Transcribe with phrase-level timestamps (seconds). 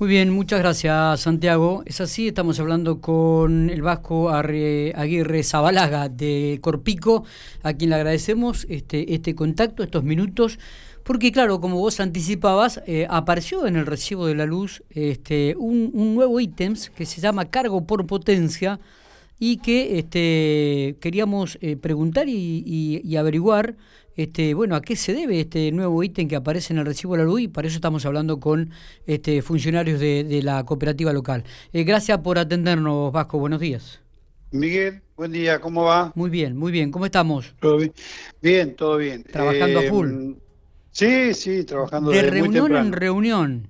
[0.00, 1.84] Muy bien, muchas gracias Santiago.
[1.86, 7.24] Es así, estamos hablando con el vasco Aguirre Zabalaga de Corpico,
[7.62, 10.58] a quien le agradecemos este, este contacto, estos minutos,
[11.04, 15.92] porque claro, como vos anticipabas, eh, apareció en el recibo de la luz este, un,
[16.16, 18.80] nuevo ítem que se llama cargo por potencia
[19.38, 23.76] y que este, queríamos eh, preguntar y averiguar
[24.16, 27.18] este, bueno, ¿a qué se debe este nuevo ítem que aparece en el recibo de
[27.18, 27.42] la luz?
[27.42, 28.70] Y para eso estamos hablando con
[29.06, 31.44] este, funcionarios de, la cooperativa local.
[31.72, 33.38] Eh, gracias por atendernos, Vasco.
[33.38, 34.00] Buenos días.
[34.52, 36.12] Miguel, buen día, ¿cómo va?
[36.14, 36.92] Muy bien, muy bien.
[36.92, 37.54] ¿Cómo estamos?
[37.60, 37.92] ¿Todo bien?
[38.40, 39.24] bien, todo bien.
[39.24, 40.34] ¿Trabajando a eh, full?
[40.92, 43.68] Sí, sí, trabajando De reunión en reunión.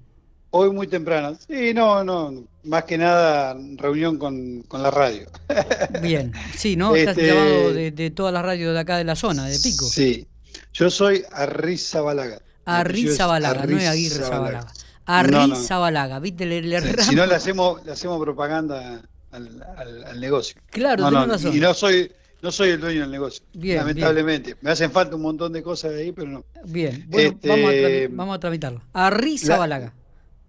[0.50, 1.36] Hoy muy temprano.
[1.48, 5.26] Sí, no, no, más que nada reunión con, con la radio.
[6.02, 6.94] Bien, sí, ¿no?
[6.94, 9.86] Estás este, llamado de, de todas las radios de acá de la zona, de Pico.
[9.86, 10.26] Sí,
[10.74, 12.40] yo soy Arriza Balaga.
[12.66, 14.72] Arriza Balaga, no es Aguirre Zabalaga.
[15.06, 16.46] Arriza Balaga, ¿viste?
[16.46, 20.60] Le, si no le hacemos, le hacemos propaganda al, negocio.
[20.70, 21.56] Claro, no, razón.
[21.56, 22.10] Y no soy,
[22.42, 24.56] no soy el dueño del negocio, bien, lamentablemente.
[24.62, 26.44] Me hacen falta un montón de cosas ahí, pero no.
[26.64, 28.82] Bien, bueno, este, vamos, a vamos, a tramitarlo.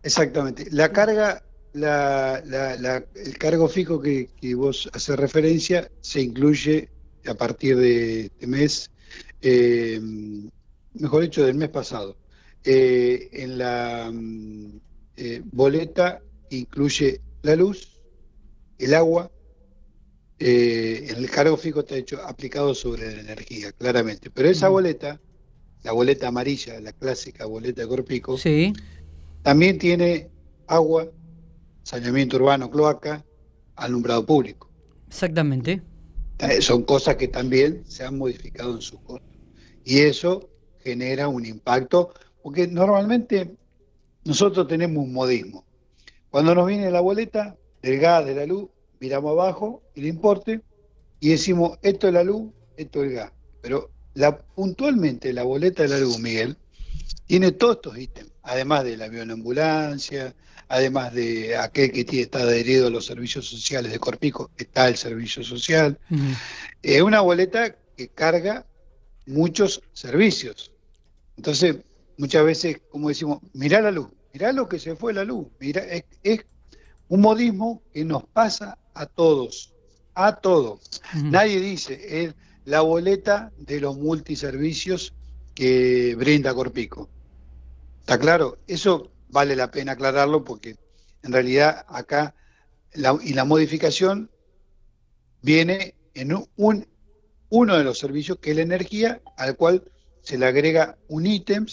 [0.02, 0.67] Exactamente.
[0.71, 6.89] La carga, la, la, el cargo fijo que, que vos haces referencia se incluye
[7.27, 8.89] a partir de este mes
[9.41, 10.00] eh,
[10.94, 12.17] mejor dicho, del mes pasado.
[12.64, 14.80] Eh, en la mm,
[15.17, 18.00] eh, boleta incluye la luz,
[18.77, 19.31] el agua,
[20.38, 24.30] el cargo fijo está hecho aplicado sobre la energía, claramente.
[24.30, 25.19] Pero esa boleta,
[25.83, 28.73] la boleta amarilla, la clásica boleta de Corpico, sí.
[29.44, 30.30] también tiene
[30.67, 31.09] agua,
[31.83, 33.23] saneamiento urbano, cloaca,
[33.75, 34.70] alumbrado público.
[35.08, 35.81] Exactamente.
[36.59, 39.28] Son cosas que también se han modificado en su costo.
[39.83, 40.50] Y eso
[40.83, 43.55] genera un impacto, porque normalmente
[44.23, 45.66] nosotros tenemos un modismo.
[46.30, 48.69] Cuando nos viene la boleta del gas, de la luz,
[49.00, 50.61] miramos abajo el importe
[51.19, 53.31] y decimos, esto es la luz, esto es el gas.
[53.61, 53.92] Pero
[54.55, 56.58] puntualmente la boleta de la luz, Miguel,
[57.26, 60.33] tiene todos estos ítems, además de la ambulancia,
[60.67, 65.44] además de aquel que está adherido a los servicios sociales de Corpico, está el servicio
[65.44, 66.00] social.
[66.82, 68.66] Es una boleta que carga
[69.26, 70.72] muchos servicios.
[71.38, 71.78] Entonces,
[72.17, 75.83] muchas veces, como decimos, mirá la luz, mirá lo que se fue la luz, mira
[76.23, 76.45] es,
[77.08, 79.73] un modismo que nos pasa a todos,
[80.14, 81.02] a todos.
[81.14, 85.14] Nadie dice, es la boleta de los multiservicios
[85.54, 87.10] que brinda Corpico.
[88.05, 88.60] ¿Está claro?
[88.67, 90.76] Eso vale la pena aclararlo porque
[91.23, 92.36] en realidad acá
[92.93, 94.30] y la modificación
[95.42, 96.88] viene en un
[97.49, 101.65] uno de los servicios, que es la energía, al cual se le agrega un ítem,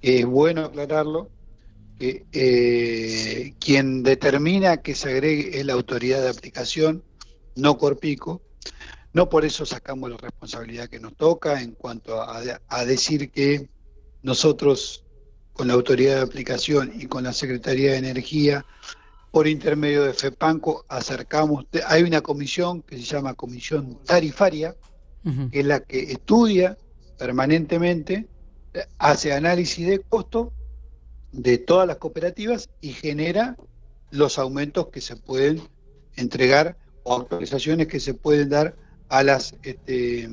[0.00, 1.30] que es bueno aclararlo,
[1.96, 7.04] que eh, quien determina que se agregue es la autoridad de aplicación,
[7.54, 8.42] no Corpico.
[9.12, 13.68] No por eso sacamos la responsabilidad que nos toca en cuanto a, a decir que
[14.22, 15.01] nosotros
[15.52, 18.64] con la autoridad de aplicación y con la Secretaría de Energía,
[19.30, 24.76] por intermedio de FEPANCO, acercamos, hay una comisión que se llama Comisión Tarifaria,
[25.50, 26.76] que es la que estudia
[27.18, 28.26] permanentemente,
[28.98, 30.52] hace análisis de costo
[31.30, 33.56] de todas las cooperativas y genera
[34.10, 35.62] los aumentos que se pueden
[36.16, 38.76] entregar o autorizaciones que se pueden dar
[39.08, 40.28] a las este,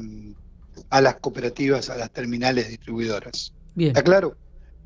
[0.89, 3.53] a las cooperativas, a las terminales distribuidoras.
[3.77, 4.35] ¿Está claro?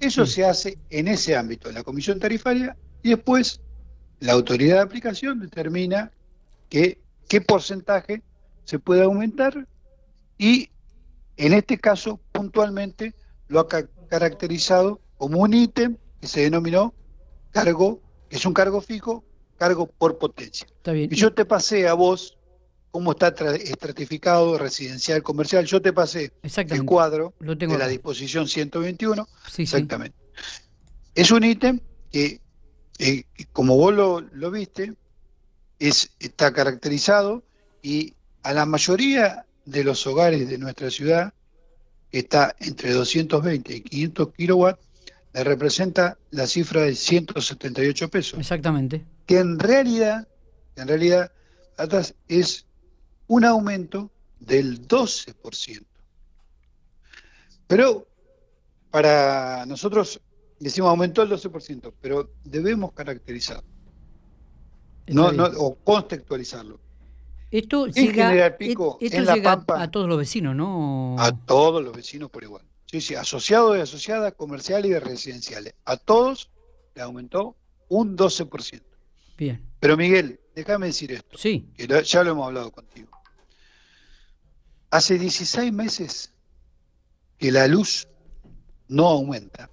[0.03, 3.61] Eso se hace en ese ámbito, en la comisión tarifaria, y después
[4.19, 6.11] la autoridad de aplicación determina
[6.67, 6.99] que,
[7.29, 8.21] qué porcentaje
[8.65, 9.65] se puede aumentar
[10.37, 10.69] y
[11.37, 13.15] en este caso puntualmente
[13.47, 13.67] lo ha
[14.09, 16.93] caracterizado como un ítem que se denominó
[17.51, 19.23] cargo, que es un cargo fijo,
[19.57, 20.67] cargo por potencia.
[20.85, 22.37] Y yo te pasé a vos
[22.93, 29.27] cómo está estratificado residencial, comercial, yo te pasé el cuadro de la disposición 121,
[29.57, 30.15] exactamente.
[31.15, 31.79] Es un ítem
[32.11, 32.39] que,
[32.99, 34.93] eh, como vos lo, lo viste,
[35.79, 37.43] es, está caracterizado
[37.81, 38.13] y
[38.43, 41.33] a la mayoría de los hogares de nuestra ciudad,
[42.11, 44.79] que está entre 220 y 500 kilowatts,
[45.33, 48.39] le representa la cifra de 178 pesos.
[48.39, 49.03] Exactamente.
[49.25, 50.27] Que en realidad,
[50.75, 51.31] en realidad,
[51.75, 52.67] atrás es
[53.27, 55.85] un aumento del 12%.
[57.67, 58.07] Pero
[58.91, 60.21] para nosotros
[60.59, 63.63] decimos aumentó el 12%, pero debemos caracterizarlo.
[65.07, 66.79] No, no, o contextualizarlo.
[67.51, 71.15] Esto llega, a todos los vecinos, ¿no?
[71.19, 72.63] A todos los vecinos por igual.
[72.85, 75.75] Sí, sí, asociados y asociadas, comerciales y residenciales.
[75.85, 76.49] A todos
[76.95, 77.55] le aumentó
[77.89, 78.81] un 12%.
[79.37, 79.63] Bien.
[79.79, 81.37] Pero Miguel, déjame decir esto.
[81.37, 81.69] Sí.
[81.75, 83.12] Que ya lo hemos hablado contigo.
[84.93, 86.31] Hace 16 meses
[87.39, 88.07] que la luz
[88.87, 89.67] no aumenta.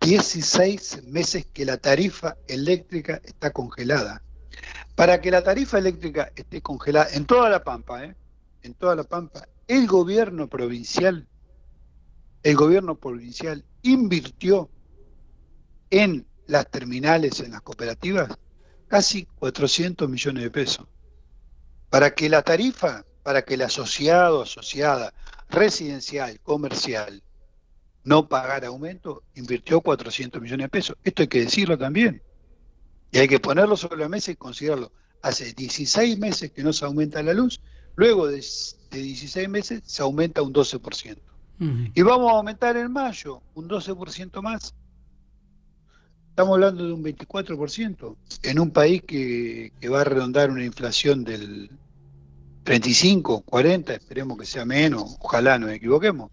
[0.00, 4.22] 16 meses que la tarifa eléctrica está congelada.
[4.94, 8.16] Para que la tarifa eléctrica esté congelada en toda la Pampa, ¿eh?
[8.62, 11.28] en toda la Pampa, el gobierno provincial,
[12.42, 14.70] el gobierno provincial invirtió
[15.90, 18.30] en las terminales, en las cooperativas,
[18.88, 20.86] casi 400 millones de pesos.
[21.90, 25.12] Para que la tarifa, para que el asociado, asociada,
[25.48, 27.22] residencial, comercial,
[28.04, 30.96] no pagara aumento, invirtió 400 millones de pesos.
[31.04, 32.22] Esto hay que decirlo también.
[33.12, 34.90] Y hay que ponerlo sobre la mesa y considerarlo.
[35.22, 37.60] Hace 16 meses que no se aumenta la luz,
[37.94, 38.42] luego de,
[38.90, 41.18] 16 meses se aumenta un 12%.
[41.94, 44.74] Y vamos a aumentar en mayo un 12% más.
[46.30, 51.22] Estamos hablando de un 24% en un país que, que va a redondar una inflación
[51.22, 51.70] del
[52.64, 56.30] 35, 40, esperemos que sea menos, ojalá no nos equivoquemos.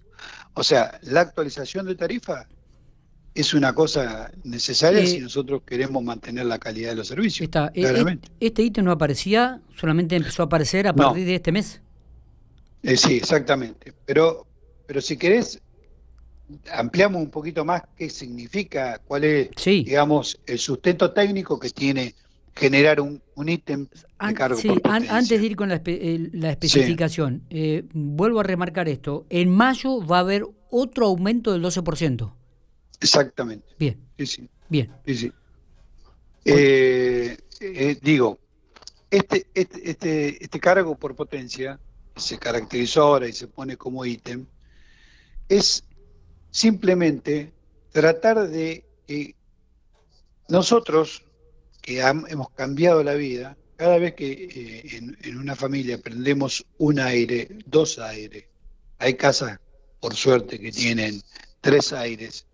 [0.54, 2.48] O sea, la actualización de tarifa
[3.34, 7.46] es una cosa necesaria si eh, nosotros queremos mantener la calidad de los servicios.
[7.46, 8.28] Está, eh, claramente.
[8.28, 11.82] Eh, este ítem no aparecía, solamente empezó a aparecer a partir de este mes.
[12.84, 13.94] sí, exactamente.
[14.06, 14.46] Pero,
[14.86, 15.62] pero si querés,
[16.74, 22.16] ampliamos un poquito más qué significa, cuál es, digamos, el sustento técnico que tiene
[22.56, 27.44] generar un, ítem de cargo sí, antes de ir con la, especificación,
[27.94, 29.26] vuelvo a remarcar esto.
[29.30, 32.34] En mayo va a haber otro aumento del 12%.
[33.02, 33.68] Exactamente.
[33.80, 33.98] Bien.
[34.18, 34.50] Sí, sí.
[34.68, 34.92] Bien.
[35.06, 35.32] Sí, sí.
[36.46, 38.40] Eh, eh, digo,
[39.12, 41.80] este, este, este, este cargo por potencia,
[42.16, 44.46] se caracterizó ahora y se pone como ítem,
[45.48, 45.84] es
[46.52, 47.52] simplemente
[47.92, 49.36] tratar de que
[50.48, 51.24] nosotros,
[51.90, 57.48] que hemos cambiado la vida, cada vez que eh, en, una familia prendemos un aire,
[57.66, 58.46] dos aires,
[59.00, 59.60] hay casas,
[60.00, 61.20] por suerte, que tienen
[61.62, 62.46] tres aires,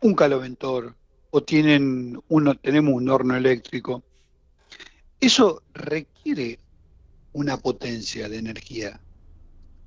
[0.00, 0.96] un caloventor
[1.30, 4.02] o tienen uno, tenemos un horno eléctrico,
[5.20, 6.58] eso requiere
[7.34, 9.00] una potencia de energía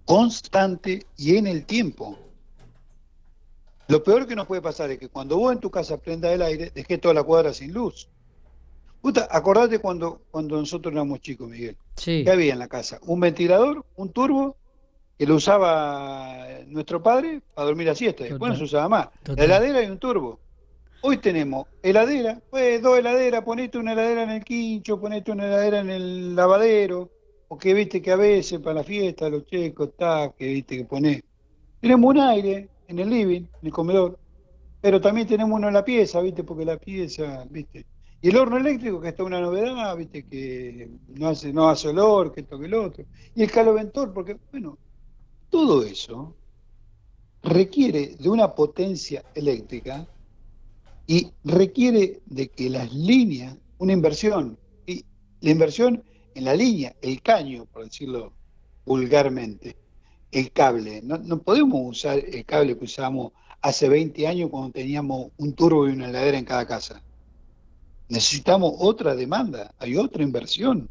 [0.06, 2.18] constante y en el tiempo.
[3.90, 6.42] Lo peor que nos puede pasar es que cuando vos en tu casa prenda el
[6.42, 8.08] aire, dejé toda la cuadra sin luz.
[9.02, 11.78] Puta, acordate cuando, cuando nosotros éramos chicos, Miguel.
[11.96, 12.24] Sí.
[12.24, 13.00] ¿Qué había en la casa?
[13.06, 14.58] Un ventilador, un turbo,
[15.18, 18.24] que lo usaba nuestro padre para dormir la siesta.
[18.24, 19.10] Después no se usaba más.
[19.36, 20.40] La heladera y un turbo.
[21.02, 25.80] Hoy tenemos heladera, pues dos heladeras, ponete una heladera en el quincho, ponete una heladera
[25.80, 27.10] en el lavadero,
[27.48, 30.86] o que viste que a veces para la fiesta, los checos, está, que viste que
[30.86, 31.24] ponés.
[31.80, 34.20] Tenemos un aire, en el living, en el comedor,
[34.82, 36.44] pero también tenemos uno en la pieza, ¿viste?
[36.44, 37.86] Porque la pieza, ¿viste?
[38.22, 40.26] Y el horno eléctrico, que está una novedad, ¿viste?
[40.26, 43.06] Que no hace, no hace olor, que esto que el otro.
[43.34, 44.78] Y el caloventor, porque, bueno,
[45.50, 46.36] todo eso
[47.42, 50.06] requiere de una potencia eléctrica
[51.08, 55.06] y requiere de que las líneas, una inversión, y
[55.42, 56.04] la inversión
[56.36, 58.34] en la línea, el caño, por decirlo
[58.86, 59.76] vulgarmente,
[60.32, 61.02] el cable.
[61.04, 63.32] No, podemos usar el cable que usábamos
[63.62, 67.02] hace 20 años cuando teníamos un turbo y una heladera en cada casa.
[68.10, 70.90] Necesitamos otra demanda, hay otra inversión.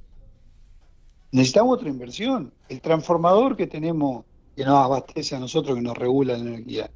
[1.33, 2.53] Necesitamos otra inversión.
[2.69, 4.25] El transformador que tenemos,
[4.57, 6.91] que nos abastece a nosotros, que nos regula la energía,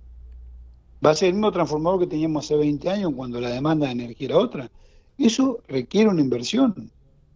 [1.04, 3.92] va a ser el mismo transformador que teníamos hace 20 años cuando la demanda de
[3.92, 4.70] energía era otra.
[5.18, 6.90] Eso requiere una inversión.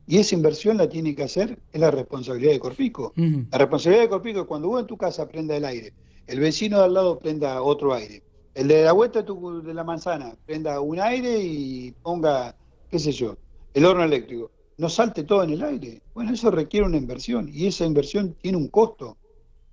[0.06, 3.12] Y esa inversión la tiene que hacer, es la responsabilidad de Corpico.
[3.16, 5.92] La responsabilidad de Corpico es cuando vos en tu casa prenda el aire,
[6.28, 8.22] el vecino de al lado prenda otro aire,
[8.54, 12.54] el de la vuelta de, la manzana prenda un aire y ponga,
[12.90, 13.37] qué sé yo,
[13.75, 14.50] el horno eléctrico.
[14.78, 16.02] No salte todo en el aire.
[16.14, 19.16] Bueno, eso requiere una inversión y esa inversión tiene un costo.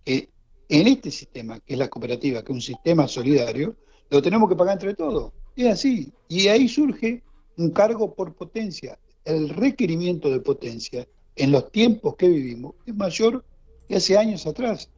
[0.05, 0.29] Que
[0.69, 3.75] en este sistema, que es la cooperativa, que es un sistema solidario,
[4.09, 5.33] lo tenemos que pagar entre todos.
[5.55, 6.13] Es así.
[6.29, 7.21] Y ahí surge
[7.57, 13.43] un cargo por potencia el requerimiento de potencia en los tiempos que vivimos es mayor
[13.87, 14.89] que hace años atrás.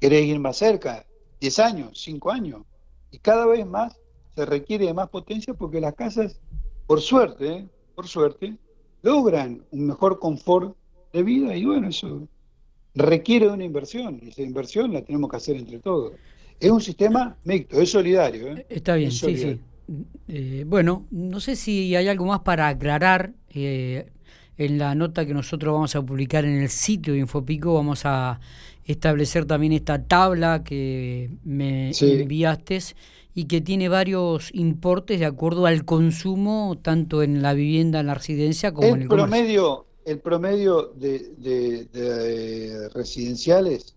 [0.00, 1.06] ¿Querés ir más cerca?
[1.40, 2.62] 10 años, 5 años.
[3.10, 3.96] Y cada vez más
[4.34, 6.40] se requiere de más potencia porque las casas,
[6.86, 8.56] por suerte, por suerte,
[9.02, 10.76] logran un mejor confort
[11.12, 12.28] de vida y bueno, eso
[12.94, 16.12] requiere de una inversión y esa inversión la tenemos que hacer entre todos.
[16.58, 18.56] Es un sistema mixto, es solidario.
[18.56, 18.66] ¿eh?
[18.68, 19.60] Está bien, sí, sí.
[20.28, 23.32] Eh, bueno, no sé si hay algo más para aclarar.
[23.50, 24.10] Eh,
[24.58, 28.40] en la nota que nosotros vamos a publicar en el sitio de Infopico vamos a
[28.84, 32.78] establecer también esta tabla que me enviaste
[33.38, 38.14] y que tiene varios importes de acuerdo al consumo, tanto en la vivienda, en la
[38.14, 43.94] residencia, como en el promedio, El promedio de, de, residenciales,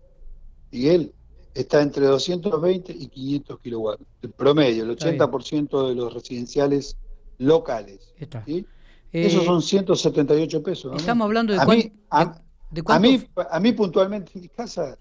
[0.70, 1.14] Miguel,
[1.54, 4.04] está entre 220 y 500 kilowatts.
[4.20, 6.98] El promedio, el 80% de los residenciales
[7.38, 8.12] locales.
[8.18, 8.44] Está.
[8.46, 10.96] Esos eh, son 178 pesos.
[10.98, 14.98] Estamos hablando de, a mí, a, mí, a mí puntualmente en mi casa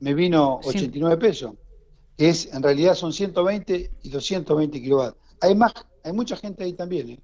[0.00, 1.52] me vino 89 pesos,
[2.26, 5.16] es en realidad son 120 y 220 kilowatts.
[5.40, 5.72] Hay más,
[6.04, 7.18] hay mucha gente ahí también, ¿eh?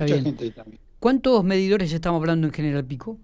[0.00, 0.80] mucha gente ahí también.
[1.00, 3.18] ¿Cuántos medidores estamos hablando en General Pico?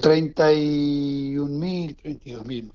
[0.00, 2.72] 31.000, 32.000.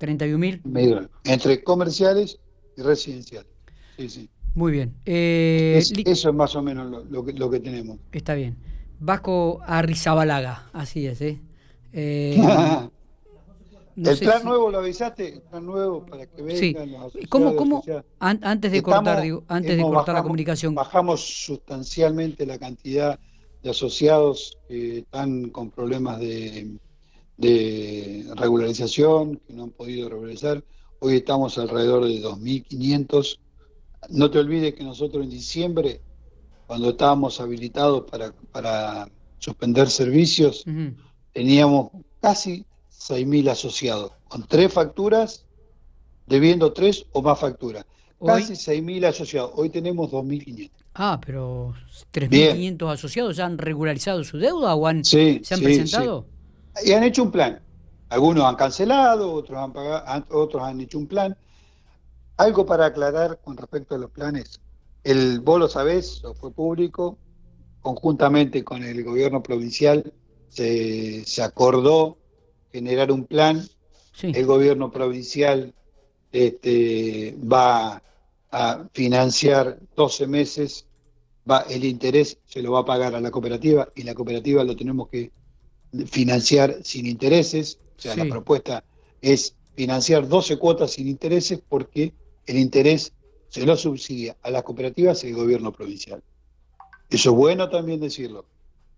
[0.00, 1.08] 31.000.
[1.24, 2.38] Entre comerciales
[2.76, 3.50] y residenciales.
[3.98, 4.28] Sí, sí.
[4.54, 4.94] Muy bien.
[5.04, 7.98] Eh, eso es más o menos lo, que, lo que tenemos.
[8.12, 8.56] Está bien.
[8.98, 11.40] Vasco Arrizabalaga, así es, ¿eh?
[11.92, 12.38] eh
[13.96, 17.26] el plan nuevo lo avisaste, el plan nuevo para que vengan sí.
[17.28, 17.82] ¿Cómo, cómo
[18.18, 20.74] antes de cortar, antes de cortar la comunicación?
[20.74, 23.18] Bajamos sustancialmente la cantidad
[23.62, 26.76] de asociados que están con problemas de,
[27.36, 30.62] de regularización, que no han podido regularizar.
[31.00, 33.38] Hoy estamos alrededor de 2.500
[34.10, 36.00] no te olvides que nosotros en diciembre,
[36.66, 40.64] cuando estábamos habilitados para, para suspender servicios,
[41.32, 42.64] teníamos casi
[42.98, 45.44] 6.000 asociados, con tres facturas,
[46.26, 47.84] debiendo tres o más facturas.
[48.24, 49.52] Casi 6.000 asociados.
[49.54, 50.70] Hoy tenemos 2.500.
[50.94, 51.74] Ah, pero
[52.12, 56.26] 3.500 asociados ya han regularizado su deuda o han, se han presentado.
[56.82, 57.60] Y han hecho un plan.
[58.08, 61.36] Algunos han cancelado, otros han, pagado, otros han hecho un plan.
[62.38, 64.60] Algo para aclarar con respecto a los planes.
[65.04, 67.18] El, vos lo sabés, fue público,
[67.82, 70.12] conjuntamente con el gobierno provincial
[70.48, 72.18] se, acordó
[72.72, 73.66] generar un plan.
[74.22, 75.74] El gobierno provincial
[76.32, 78.02] este, va
[78.50, 80.86] a financiar 12 meses,
[81.48, 84.74] va, el interés se lo va a pagar a la cooperativa y la cooperativa lo
[84.74, 85.30] tenemos que
[86.06, 87.78] financiar sin intereses.
[87.98, 88.84] O sea, la propuesta
[89.20, 92.12] es financiar 12 cuotas sin intereses porque
[92.46, 93.12] el interés
[93.48, 96.22] se lo subsidia a las cooperativas y al gobierno provincial.
[97.08, 98.44] Eso es bueno también decirlo,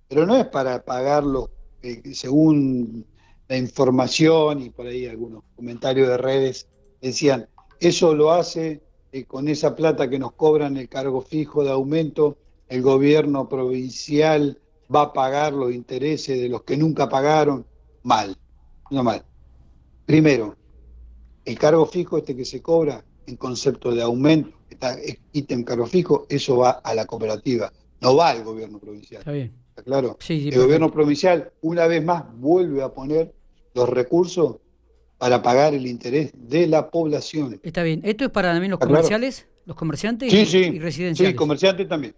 [0.09, 1.51] pero no es para pagarlo
[1.83, 3.05] eh, según
[3.49, 6.69] la información y por ahí algunos comentarios de redes
[7.01, 7.49] decían,
[7.81, 12.37] eso lo hace eh, con esa plata que nos cobran el cargo fijo de aumento,
[12.69, 14.61] el gobierno provincial
[14.95, 17.67] va a pagar los intereses de los que nunca pagaron.
[18.03, 18.37] Mal,
[18.91, 19.25] no mal.
[20.05, 20.57] Primero,
[21.45, 24.97] el cargo fijo este que se cobra en concepto de aumento, está
[25.33, 29.21] ítem cargo fijo, eso va a la cooperativa, no va al gobierno provincial.
[29.21, 29.55] Está bien.
[29.71, 30.17] ¿Está claro?
[30.21, 33.35] Sí, el gobierno provincial, una vez más, vuelve a poner
[33.75, 34.57] los recursos
[35.19, 37.61] para pagar el interés de la población.
[37.63, 38.01] Está bien.
[38.05, 40.59] ¿Esto es para también los comerciales, los comerciantes y, sí.
[40.59, 41.33] y, residenciales?
[41.33, 42.15] Sí, comerciantes también.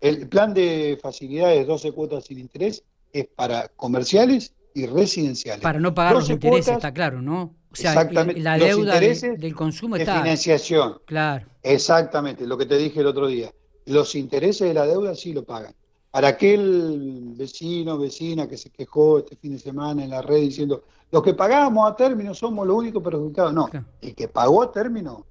[0.00, 5.62] El plan de facilidades 12 cuotas sin interés es para comerciales y residenciales.
[5.62, 7.54] Para no pagar los intereses, está claro, ¿no?
[7.70, 8.40] O sea, Exactamente.
[8.40, 10.20] la deuda del consumo de está.
[10.20, 10.98] financiación.
[11.06, 11.46] Claro.
[11.62, 13.50] Exactamente, lo que te dije el otro día.
[13.86, 15.74] Los intereses de la deuda sí lo pagan.
[16.12, 20.84] Para aquel vecino, vecina que se quejó este fin de semana en la red diciendo,
[21.10, 23.54] los que pagamos a término somos los únicos perjudicados.
[23.54, 23.70] No,
[24.02, 25.24] el que pagó a término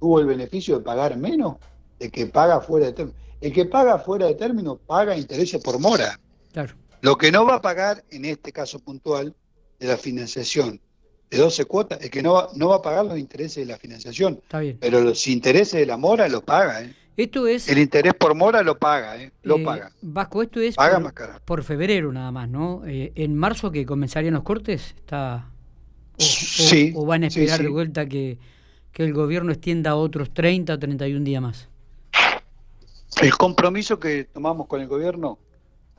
[0.00, 1.58] tuvo el beneficio de pagar menos
[2.00, 3.16] de que paga fuera de término.
[3.40, 6.18] El que paga fuera de término paga intereses por mora.
[6.52, 6.74] Claro.
[7.00, 9.36] Lo que no va a pagar en este caso puntual
[9.78, 10.80] de la financiación
[11.30, 13.78] de 12 cuotas, es que no va, no va a pagar los intereses de la
[13.78, 14.40] financiación.
[14.42, 14.78] Está bien.
[14.80, 16.92] Pero los intereses de la mora lo paga, ¿eh?
[17.16, 17.68] Esto es...
[17.68, 19.30] El interés por mora lo paga, ¿eh?
[19.42, 19.92] Lo eh, paga.
[20.02, 22.82] Vasco, esto es paga por, por febrero nada más, ¿no?
[22.86, 25.48] Eh, en marzo que comenzarían los cortes, está...
[26.16, 28.38] O, sí, o, van a esperar de vuelta que,
[28.92, 31.68] que el gobierno extienda otros 30 o 31 días más.
[33.20, 35.38] El compromiso que tomamos con el gobierno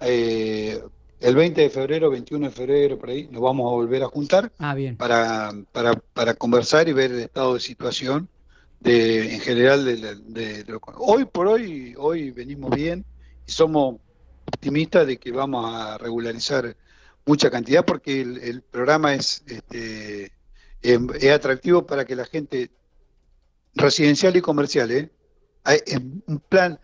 [0.01, 0.81] eh,
[1.19, 4.51] el 20 de febrero, 21 de febrero, por ahí, nos vamos a volver a juntar
[4.59, 8.29] ah, Para, para, para conversar y ver el estado de situación
[8.85, 13.03] de, en general de, hoy por hoy hoy venimos bien
[13.47, 13.95] y somos
[14.45, 16.77] optimistas de que vamos a regularizar
[17.25, 20.31] mucha cantidad porque el, programa es este,
[20.83, 22.69] em, es atractivo para que la gente
[23.73, 25.09] residencial y comercial ¿eh?
[25.63, 25.79] hay
[26.27, 26.79] un plan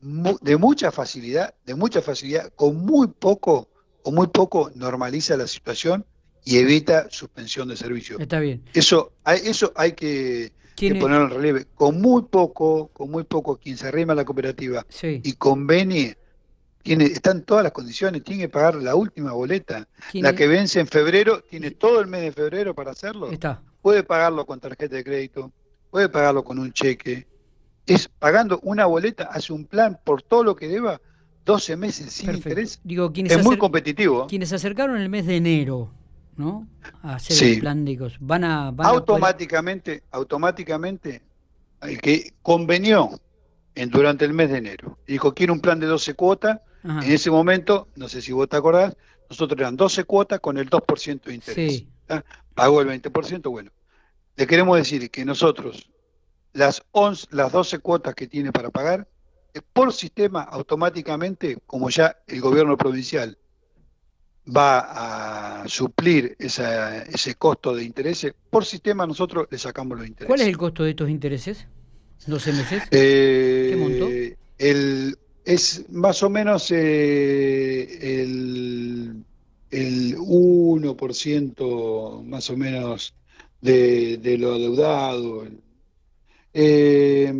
[0.00, 3.68] de mucha facilidad de mucha facilidad con muy poco
[4.02, 6.04] o muy poco normaliza la situación
[6.44, 8.18] y evita suspensión de servicio.
[8.18, 8.62] Está bien.
[8.74, 11.66] Eso hay, eso hay que, ponerlo en relieve.
[11.74, 16.16] Con muy poco, con muy poco, quien se arrima a la cooperativa y convenie,
[16.82, 19.88] tiene, están todas las condiciones, tiene que pagar la última boleta.
[20.12, 23.30] La que vence en febrero, tiene todo el mes de febrero para hacerlo.
[23.30, 23.62] Está.
[23.80, 25.52] Puede pagarlo con tarjeta de crédito,
[25.90, 27.26] puede pagarlo con un cheque,
[27.86, 31.00] es pagando una boleta, hace un plan por todo lo que deba,
[31.44, 32.80] 12 meses sin interés.
[32.82, 34.26] Digo, es muy competitivo.
[34.26, 35.90] Quienes se acercaron el mes de enero,
[36.36, 36.66] ¿no?
[37.02, 38.18] A hacer el plan de cosas.
[38.20, 38.68] Van a.
[38.68, 41.22] automáticamente, automáticamente,
[41.82, 43.10] el que convenió
[43.74, 47.30] en, durante el mes de enero, dijo, quiero un plan de 12 cuotas, en ese
[47.30, 48.94] momento, no sé si vos te acordás,
[49.30, 51.84] nosotros eran 12 cuotas con el 2% de interés.
[52.54, 53.70] Pagó el 20%, bueno.
[54.36, 55.90] Le queremos decir que nosotros,
[56.52, 59.08] las, 11, las 12 cuotas que tiene para pagar,
[59.72, 63.38] por sistema automáticamente, como ya el gobierno provincial
[64.46, 70.28] va a suplir ese costo de intereses, por sistema nosotros le sacamos los intereses.
[70.28, 71.66] ¿Cuál es el costo de estos intereses?
[72.26, 72.82] ¿12 meses?
[72.90, 74.08] Eh, ¿Qué monto?
[74.58, 79.24] El, es más o menos eh, el,
[79.70, 83.14] el 1% más o menos
[83.60, 85.48] de, de lo adeudado.
[86.52, 87.32] Eh,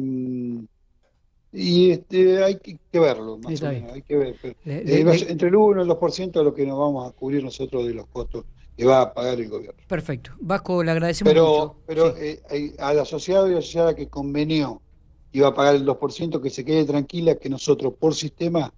[1.55, 4.37] y este, hay que, verlo, más o menos, hay que ver.
[4.65, 7.87] Eh, entre el 1 y el 2% de lo que nos vamos a cubrir nosotros
[7.87, 8.45] de los costos
[8.77, 9.81] que va a pagar el gobierno.
[9.87, 10.33] Perfecto.
[10.41, 11.77] Vasco, le agradecemos pero, mucho.
[11.87, 14.83] Pero eh, al asociado y a la asociada que convenió
[15.31, 18.73] iba a pagar el 2%, que se quede tranquila que nosotros por sistema,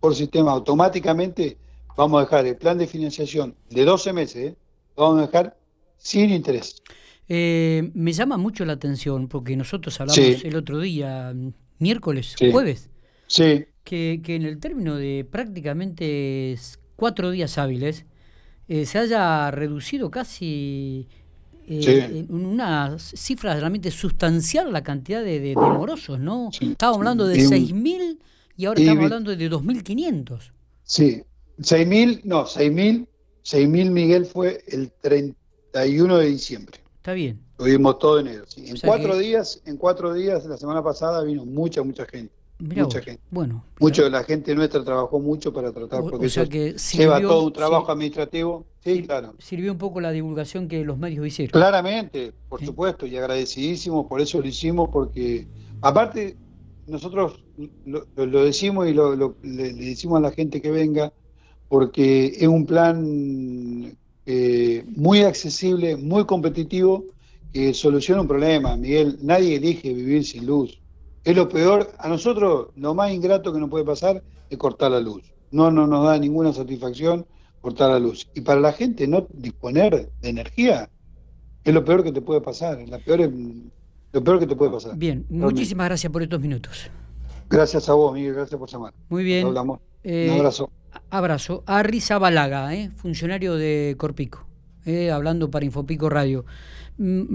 [0.00, 1.58] por sistema automáticamente
[1.96, 4.54] vamos a dejar el plan de financiación de 12 meses,
[4.96, 5.56] lo vamos a dejar
[5.96, 6.82] sin interés.
[7.28, 11.32] Eh, me llama mucho la atención porque nosotros hablamos el otro día,
[11.80, 12.90] miércoles, jueves,
[13.26, 13.64] sí.
[13.84, 16.56] que, que, en el término de prácticamente
[16.96, 18.04] cuatro días hábiles
[18.68, 21.08] eh, se haya reducido casi
[21.66, 26.50] eh, en una cifra realmente sustancial la cantidad de, de, morosos, ¿no?
[26.60, 28.18] Estábamos hablando de 6.000
[28.56, 30.52] y ahora estamos hablando de 2.500.
[30.84, 31.22] Sí,
[31.58, 33.06] 6.000, no, 6.000,
[33.44, 36.78] 6.000 Miguel fue el 31 de diciembre.
[36.96, 37.40] Está bien.
[37.60, 38.44] Lo vimos todo enero.
[38.56, 42.32] En cuatro días, en cuatro días, la semana pasada vino mucha, mucha gente.
[42.58, 43.20] mucha gente.
[43.30, 43.62] Bueno.
[43.78, 48.64] Mucho de la gente nuestra trabajó mucho para tratar, porque lleva todo un trabajo administrativo.
[48.82, 49.34] Sí, claro.
[49.38, 51.52] Sirvió un poco la divulgación que los medios hicieron.
[51.52, 55.46] Claramente, por supuesto, y agradecidísimos, por eso lo hicimos, porque
[55.82, 56.38] aparte
[56.86, 57.44] nosotros
[57.84, 61.12] lo, decimos y lo, le, decimos a la gente que venga,
[61.68, 63.94] porque es un plan
[64.24, 67.04] eh, muy accesible, muy competitivo,
[67.52, 68.76] que soluciona un problema.
[68.76, 70.80] Miguel, nadie elige vivir sin luz.
[71.24, 75.00] Es lo peor, a nosotros lo más ingrato que nos puede pasar es cortar la
[75.00, 75.22] luz.
[75.50, 77.26] No, no nos da ninguna satisfacción
[77.60, 78.28] cortar la luz.
[78.34, 80.88] Y para la gente no disponer de energía
[81.64, 83.30] es lo peor que te puede pasar, la peor,
[84.12, 84.96] lo peor que te puede pasar.
[84.96, 86.90] Bien, muchísimas gracias por estos minutos.
[87.50, 88.94] Gracias a vos, Miguel, gracias por llamar.
[89.08, 89.46] Muy bien.
[89.46, 89.80] Hablamos.
[90.02, 90.70] Eh, un abrazo.
[91.10, 91.62] Abrazo.
[91.66, 94.46] A Risa Balaga, eh, funcionario de Corpico,
[94.86, 96.44] eh, hablando para Infopico Radio.
[96.96, 97.22] Mm,